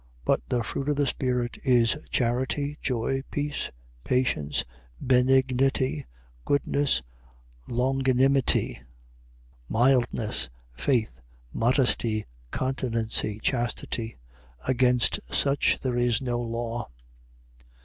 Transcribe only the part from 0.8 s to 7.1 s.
of the Spirit is, charity, joy, peace, patience, benignity, goodness,